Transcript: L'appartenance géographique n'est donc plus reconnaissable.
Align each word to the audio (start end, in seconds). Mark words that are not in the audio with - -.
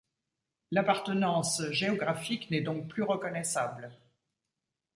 L'appartenance 0.71 1.61
géographique 1.69 2.49
n'est 2.49 2.61
donc 2.61 2.87
plus 2.87 3.03
reconnaissable. 3.03 3.91